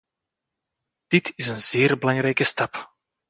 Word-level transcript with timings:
Dit 1.07 1.31
is 1.35 1.47
een 1.47 1.59
zeer 1.61 1.97
belangrijke 1.97 2.43
stap. 2.43 2.93